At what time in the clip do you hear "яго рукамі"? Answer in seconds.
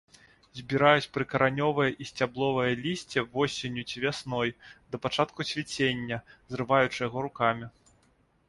7.09-7.65